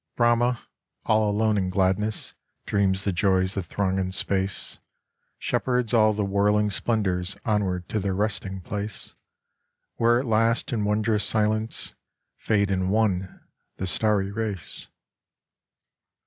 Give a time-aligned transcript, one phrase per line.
[0.15, 0.67] Brahma,
[1.05, 2.33] all alone in gladness,
[2.65, 4.79] dreams the joys that throng in space,
[5.37, 9.13] Shepherds all the whirling splendours onward to their resting place,
[9.97, 11.93] Where at last in wondrous silence
[12.35, 13.41] fade in One
[13.75, 14.87] the starry race.